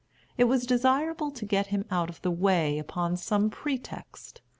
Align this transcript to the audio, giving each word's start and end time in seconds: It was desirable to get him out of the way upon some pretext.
It 0.35 0.45
was 0.45 0.65
desirable 0.65 1.29
to 1.29 1.45
get 1.45 1.67
him 1.67 1.85
out 1.91 2.09
of 2.09 2.23
the 2.23 2.31
way 2.31 2.79
upon 2.79 3.17
some 3.17 3.51
pretext. 3.51 4.41